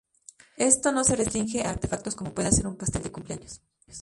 Esto 0.57 0.91
no 0.91 1.03
se 1.03 1.15
restringe 1.15 1.61
a 1.61 1.69
artefactos 1.69 2.15
como 2.15 2.33
pueda 2.33 2.51
ser 2.51 2.65
un 2.65 2.75
pastel 2.75 3.03
de 3.03 3.11
cumpleaños. 3.11 3.61